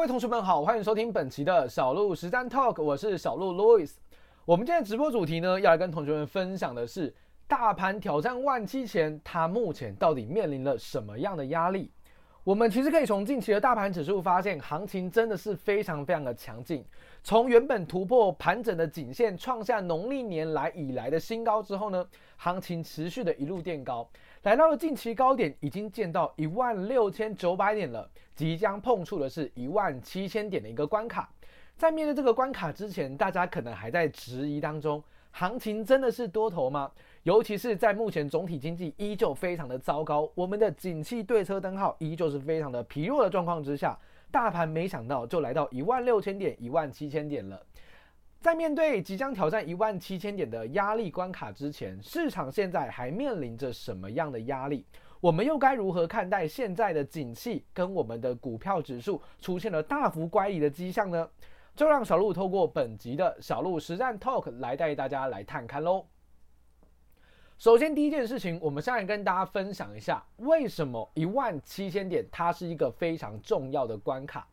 [0.00, 3.92] 各位同学们好，欢迎收听本期的小鹿实战 Talk，我是小鹿 Louis。
[4.46, 7.14] 我们今天直播主题呢，要来跟同学们分享的是，
[7.46, 11.92] 大盘挑战万七前，它目前到底面临了什么样的压力？
[12.42, 16.82] 我们其实可以从近期的大盘指数发现，行情真的是非常非常的强劲。
[17.22, 22.02] 从原本突破盘整的颈线，创下农历年来以来的新高之后呢，
[22.38, 24.08] 行情持续的一路垫高，
[24.44, 31.30] 来到了近期高点，已经见到一万六千九百点了，即将碰触的是一万七千点的一个关卡。
[31.76, 36.90] 在面对这个关卡之前，大家可能还在质疑当中，行情真的是多头吗？
[37.22, 43.98] 尤其是在目前总体经济依旧非常的糟糕，我们的景气对车灯号依旧是非常的疲弱的状况之下，
[44.30, 47.60] 大盘没想到就来到一万六千点、一万七千点了。
[48.40, 54.86] 在面对即将挑战一万七千点的压力关卡之前，市场现在还面临着什么样的压力？
[55.20, 61.28] 我们又该如何看待现在的景气跟我们的股票指数出现了大幅乖离的迹象呢？
[61.74, 66.06] 就让小鹿透过本集的小鹿实战 Talk 来带大家来探看喽。
[67.58, 74.46] 首先，第一件事情，我们先来跟大家分享一下，为什么一万七千点它是一个非常重要的关卡。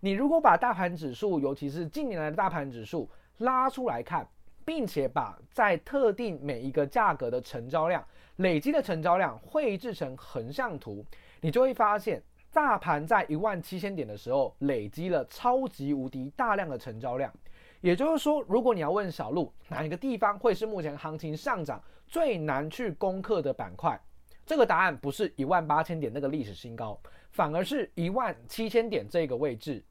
[0.00, 4.28] 你如果把大盘指数，尤其是近年来的大盘指数拉出来看，
[4.64, 8.04] 并且把在特定每一个价格的成交量
[8.36, 11.04] 累积的成交量绘制成横向图，
[11.40, 17.32] 你就会发现，大盘在一万七千点的时候累积了超级无敌大量的成交量。
[17.80, 23.98] 也就是说，如果你要问小鹿哪一个地方会是目前行情上涨最难去攻克的板块，
[24.46, 26.96] 这个答案不是一万八千点那个历史新高，
[27.32, 29.82] 反而是一万七千点这个位置。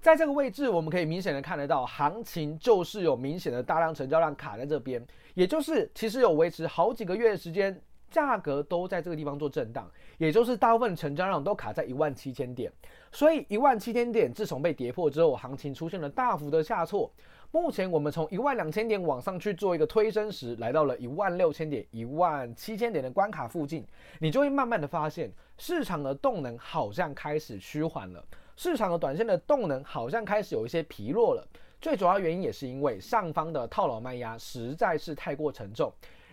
[0.00, 7.80] 在这个位置，我们可以明显的看得到，行情就是有明显的大量成交量卡在这边，也就是其实有维持好几个月的时间，
[8.12, 12.70] 价格都在这个地方做震荡，也就是大部分成交量都卡在一万七千点。
[13.10, 17.10] 所以一万七千点自从被跌破之后，行情出现了大幅的下挫。
[17.50, 23.84] 目前我们从一万两千点往上去做一个推升时，来到了一万六千点、一万七千点的关卡附近，
[24.20, 28.24] 你就会慢慢的发现市场的动能好像开始趋缓了，
[28.56, 31.46] 市场的短线的动能好像开始有一些疲弱了。
[31.78, 35.92] 最主要原因也是因为上方的套牢卖压实在是太过沉重，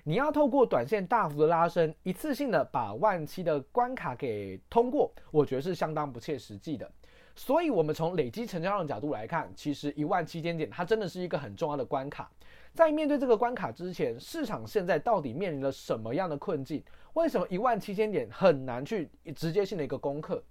[0.09, 6.91] 你要透过短线大幅的拉升，一次性的把万七的关卡给通过，我觉得是相当不切实际的。
[7.35, 12.27] 所以，我们从累积成交量的角度来看，其实一万七千点它真的是一个很重要的关卡。
[12.73, 16.83] 在面对这个关卡之前，市场现在到底面临了什么样的困境？
[17.13, 20.43] 为什么一万七千点很难去直接性的一个攻克？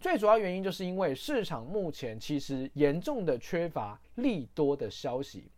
[0.00, 5.50] 最主要原因就是因为市场目前其实严重的缺乏利多的消息，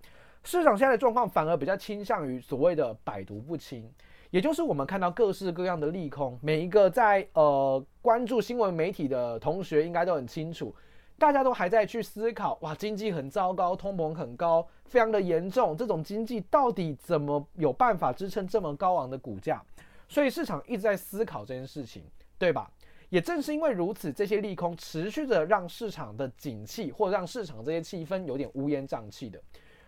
[0.45, 3.91] 市场现在的状况反而比较倾向于所谓的百毒不侵。
[4.31, 10.75] 也就是我们看到各式各样的利空，每一个在呃关注新闻媒体的同学应该都很清楚，
[11.17, 19.63] 大家都还在去思考，哇，经济很糟糕，通膨很高，非常的严重，这种经济到底怎么有办法支撑这么高昂的股价？
[20.09, 22.03] 所以市场一直在思考这件事情，
[22.37, 22.69] 对吧？
[23.11, 29.41] 也正是因为如此，这些利空持续的让市场的景气或者让市场这些气氛有点乌烟瘴气的。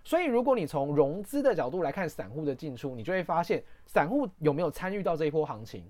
[0.07, 5.85] 所以，如果你从融资的角度来看散户的进出，你就会发现，散户有没有参与到这一波行情？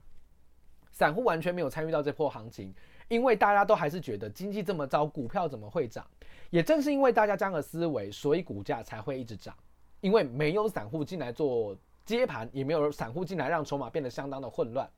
[0.91, 2.75] 散户完全没有参与到这波行情，
[3.09, 6.03] 因为大家都还是觉得经济这么糟，股票怎么会涨？
[6.49, 9.55] 也正是因为大家这样的思维，所以股价才会一直涨。
[10.01, 14.89] 因为没有散户进来做接盘，也没有散户进来让筹码变得相当的混乱，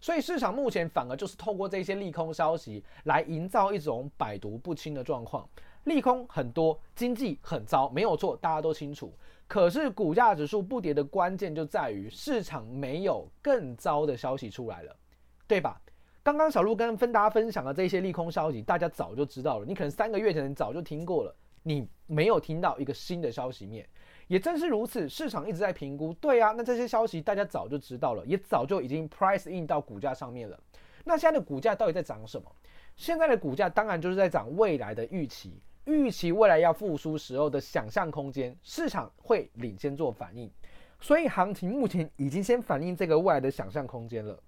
[0.00, 5.48] 所以市场目前反而就是透过这些利空消息来营造一种百毒不侵的状况。
[5.88, 9.12] 利空很多，经济很糟，没有错，大家都清楚。
[9.46, 14.94] 可是股价指数不跌的关键就在于市场没有更糟的消息出来了，
[15.46, 15.80] 对吧？
[16.22, 19.64] 刚刚小鹿跟分大家分享的这些利空消息，大家早就知道了。
[19.64, 23.88] 你可能三个月前早就听过了，你没有听到一个新的消息面。
[24.26, 26.12] 也正是如此，市场一直在评估。
[26.20, 30.60] 对啊，那这些消息大家早就知道了，也早就已经 price in 到股价上面了。
[31.04, 32.44] 那现在的股价到底在涨什么？
[32.94, 35.58] 现在的股价当然就是在涨未来的预期。
[35.88, 40.50] 预期未来要复苏时候的想象空间，市场会领先做反应，
[41.00, 44.38] 所以行情目前已经先反映这个未来的想象空间了。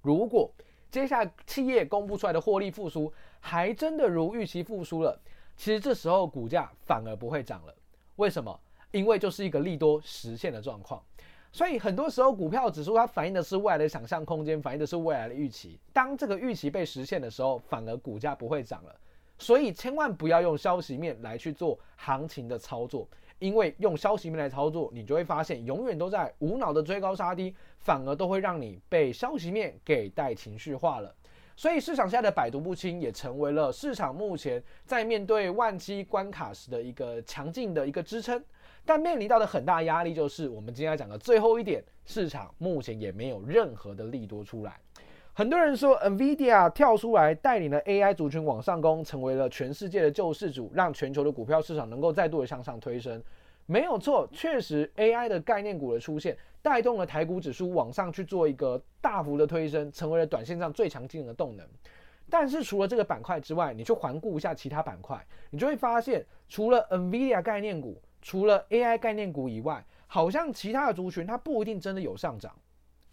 [0.00, 0.50] 如果
[0.90, 5.20] 接下来企业公布出来的获利复苏还真的如预期复苏了，
[5.54, 7.74] 其实这时候股价反而不会涨了。
[8.16, 8.58] 为什么？
[8.90, 11.02] 因为就是一个利多实现的状况。
[11.52, 15.78] 所以很多时候股票指数它反映的是未来的想象空间，反映的是未来的预期。
[15.92, 18.96] 当这个预期被实现的时候，反而股价不会涨了。
[19.38, 23.08] 所以千万不要用消息面来去做行情的操作，
[23.38, 31.14] 因为用消息面来操作，你就会发现永远都在无脑的追高杀低，反而都会让你被消息面给带情绪化了。
[31.56, 38.42] 所以市场现在的百毒不侵也成为了市场目前在面对万七关卡时的一个强劲的一个支撑。
[38.84, 44.80] 但面临到的很大压力就是我们今天要讲的最后一点，市场目前也没有任何的利多出来。
[45.36, 53.20] 很多人说 NVIDIA 跳出来带领了 AI 族群往上攻，成为了全世界的救世主，让全球的股票市场能够再度的向上推升。
[53.66, 61.66] 没有错，确实 AI 的概念股的出现，带动了台股指数往上去做一个大幅的推升，成为了短线上最强劲的动能。
[62.30, 65.20] 但是除了这个板块之外，你去环顾一下其他板块，
[65.50, 72.54] 你就会发现，除了 NVIDIA 概念股，除了 AI 概念股以外，好像其他的族群它不一定真的有上涨，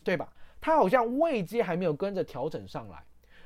[0.03, 0.31] 对吧？
[0.61, 3.03] 它好像位阶还没有跟着调整上来，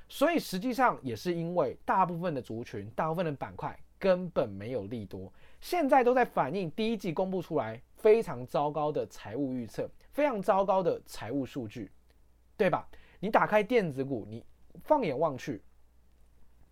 [0.09, 5.31] 所以实际上也是因为大部分的族群、大部分的板块根本没有利多，
[5.61, 11.89] 现在都在反映第一季公布出来非常糟糕的财务预测、非常糟糕的财务数据，
[12.57, 12.87] 对吧？
[13.21, 14.43] 你打开电子股，你
[14.83, 15.63] 放眼望去，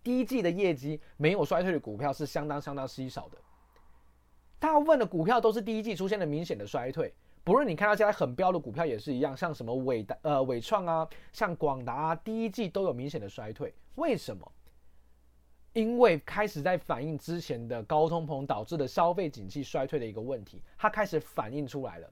[0.02, 3.38] 第一季的业绩没有衰退的股票是相当相当稀少的，
[4.58, 7.14] 大部分的股票都是第一季出现了明显的衰退。
[7.44, 13.74] 不论你看到现在很飙的股票也是一样，像什么伟达呃伟创啊，像广达啊，第一季都有明显的衰退。
[13.96, 14.50] 为什么？
[15.74, 22.10] 因为开始在反映之前的高通膨导致的消费景气衰退的一个问题，它开始反映出来了。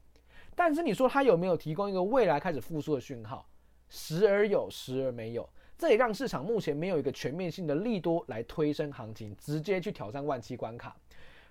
[0.54, 3.48] 但是你说它有没有提供一个未来开始复苏的讯号？
[3.88, 5.48] 时而有，时而没有。
[5.78, 10.94] 这也让市场目前没有一个全面性的利多来推升行情，直接去挑战万七关卡。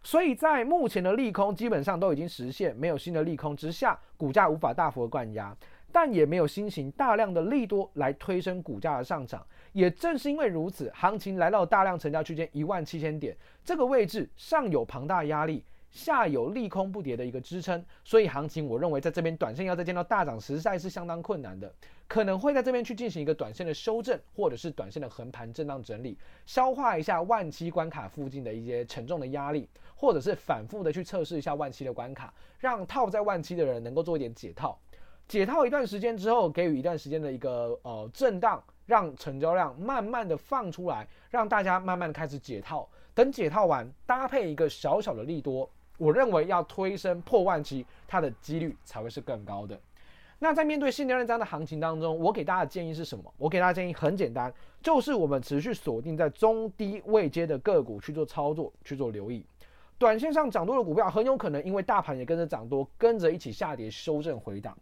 [0.04, 5.56] 所以在目前的利空基本上都已经实现，没有新的利空之下，股价无法大幅的灌压，
[5.92, 9.46] 但也没有新型大量的利多来推升股价的上涨。
[9.74, 15.64] 也正是因为如此，行情来到大量成交区间一万七千点这个位置，尚有庞大压力。
[15.92, 21.72] 下有利空不跌的一个支撑，所以行情我认为在这边短线要再见到大涨，实在是相当困难的，
[22.08, 34.80] 可能会在这边去进行一个短线的修正，或者是短线的横盘震荡整理，消化一下万七关卡附近的一些沉重的压力，或者是反复的去测试一下万七的关卡，让套在万七的人能够做一点解套，
[35.28, 45.70] 解套一段时间之后，给予一段时间的一个呃震荡，让成交量慢慢的放出来，让大家慢慢的开始解套，等解套完，搭配一个小小的利多。
[46.02, 49.80] 我认为要推升破万期，它的几率才会是更高的。
[50.40, 53.32] 那在面对现阶段这样的行情当中，我给大家的建议是什么？
[53.38, 54.52] 我给大家建议很简单，
[54.82, 59.46] 就是我们持续锁定在中低位阶的个股去做操作，去做留意。
[60.00, 64.76] 短线上涨多的股票，很有可能因为大盘也跟着涨多，跟着一起下跌，修正回档。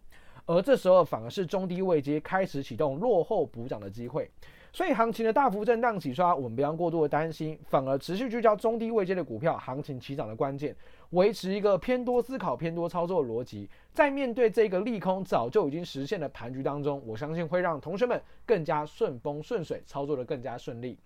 [0.46, 4.30] 而这时候反而是中低位阶开始启动落后补涨的机会。
[4.72, 10.74] 所以行情的大幅震荡洗刷，我们不要过度的担心，反而持续聚焦中低位阶的股票，行情起涨的关键，
[11.10, 20.96] 维持一个偏多思考、偏多操作的逻辑，在面对这个利空早就已经实现的盘局当中，我相信会让同学们更加顺风顺水，操作的更加顺利。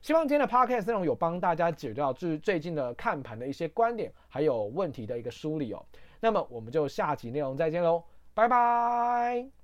[0.00, 5.80] 希望今天的 podcast 内容有帮大家解决掉就是最近的看盘的一些观点，还有问题的一个梳理哦。
[6.18, 8.02] 那么我们就下集内容再见喽，
[8.34, 9.61] 拜拜。